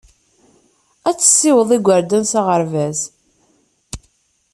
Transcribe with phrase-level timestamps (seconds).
[1.09, 2.99] Ad tessiweḍ igerdan s aɣerbaz.